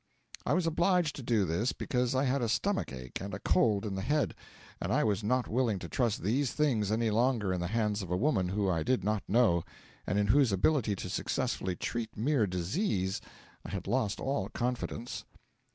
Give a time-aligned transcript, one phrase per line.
[0.47, 3.85] I was obliged to do this because I had a stomach ache and a cold
[3.85, 4.33] in the head,
[4.81, 8.09] and I was not willing to trust these things any longer in the hands of
[8.09, 9.63] a woman whom I did not know,
[10.07, 13.21] and in whose ability to successfully treat mere disease
[13.63, 15.23] I had lost all confidence.